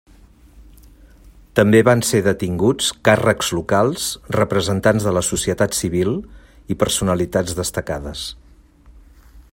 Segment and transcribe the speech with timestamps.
[1.59, 4.07] També van ser detinguts càrrecs locals,
[4.39, 6.19] representants de la societat civil
[6.75, 8.29] i personalitats destacades.